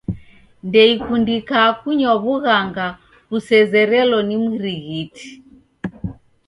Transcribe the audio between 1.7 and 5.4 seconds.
kunywa w'ughanga kusezerelo ni mrighiti.